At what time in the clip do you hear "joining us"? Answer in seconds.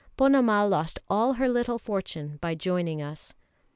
2.55-3.35